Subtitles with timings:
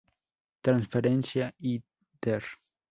[0.61, 2.43] Transferencia Inter.